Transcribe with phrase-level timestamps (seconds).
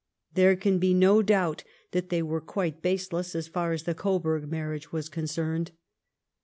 [0.33, 4.49] There can be no doubt that they were quite baseless as far as the Coburg
[4.49, 5.69] marriage was concerned.